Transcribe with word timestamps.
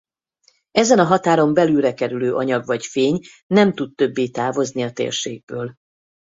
Ezen 0.71 0.99
a 0.99 1.03
határon 1.05 1.53
belülre 1.53 1.93
kerülő 1.93 2.35
anyag 2.35 2.65
vagy 2.65 2.85
fény 2.85 3.19
nem 3.47 3.73
tud 3.73 3.95
többé 3.95 4.29
távozni 4.29 4.83
a 4.83 4.91
térségből. 4.93 5.75